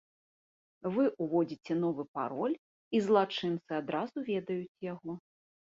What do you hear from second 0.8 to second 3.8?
Вы ўводзіце новы пароль і злачынцы